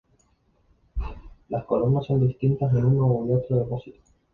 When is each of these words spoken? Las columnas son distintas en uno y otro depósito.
Las 1.49 1.63
columnas 1.65 2.07
son 2.07 2.27
distintas 2.27 2.73
en 2.73 2.85
uno 2.85 3.23
y 3.29 3.33
otro 3.33 3.57
depósito. 3.57 3.99